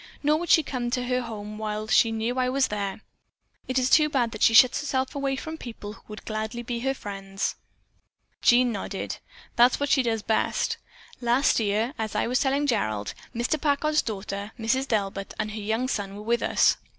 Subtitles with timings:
[0.23, 3.01] Nor would she come to her home while she know that I was there.
[3.67, 6.79] It is too bad that she shuts herself away from people who would gladly be
[6.79, 7.53] her friends."
[8.41, 9.17] Jean nodded.
[9.57, 10.23] "That is just what she does.
[11.21, 13.61] Last year, as I was telling Gerald, Mr.
[13.61, 14.87] Packard's daughter, Mrs.
[14.87, 16.77] Delbert, and her young son were with us.